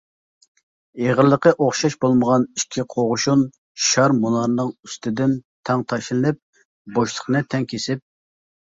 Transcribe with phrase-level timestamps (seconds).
[1.01, 3.45] ئېغىرلىقى ئوخشاش بولمىغان ئىككى قوغۇشۇن
[3.91, 5.39] شار مۇنارنىڭ ئۈستىدىن
[5.71, 6.45] تەڭ تاشلىنىپ،
[6.99, 8.07] بوشلۇقنى تەڭ كېسىپ.